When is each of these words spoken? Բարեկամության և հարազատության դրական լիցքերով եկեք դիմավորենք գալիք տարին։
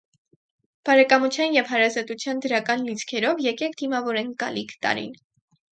Բարեկամության 0.89 1.53
և 1.57 1.69
հարազատության 1.73 2.41
դրական 2.47 2.89
լիցքերով 2.89 3.47
եկեք 3.51 3.81
դիմավորենք 3.83 4.39
գալիք 4.45 4.77
տարին։ 4.87 5.17